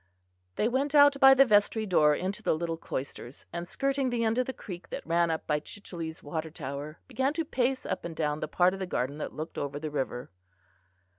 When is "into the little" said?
2.15-2.75